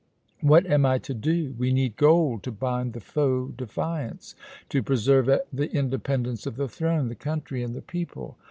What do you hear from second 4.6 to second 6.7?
to preserve the independence of the